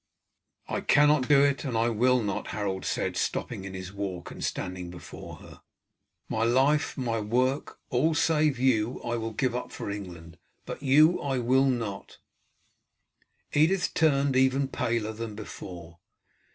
"I 0.67 0.81
cannot 0.81 1.27
do 1.27 1.43
it, 1.43 1.63
and 1.63 1.77
I 1.77 1.89
will 1.89 2.23
not," 2.23 2.47
Harold 2.47 2.85
said, 2.85 3.15
stopping 3.15 3.65
in 3.65 3.75
his 3.75 3.93
walk 3.93 4.31
and 4.31 4.43
standing 4.43 4.89
before 4.89 5.35
her. 5.35 5.61
"My 6.27 6.43
life, 6.43 6.97
my 6.97 7.19
work, 7.19 7.77
all 7.91 8.15
save 8.15 8.57
you 8.57 8.99
I 9.03 9.17
will 9.17 9.33
give 9.33 9.55
up 9.55 9.71
for 9.71 9.91
England 9.91 10.39
but 10.65 10.81
you 10.81 11.21
I 11.21 11.37
will 11.37 11.65
not." 11.67 12.17
Edith 13.53 13.93
turned 13.93 14.35
even 14.35 14.69
paler 14.69 15.13
than 15.13 15.35
before. 15.35 15.99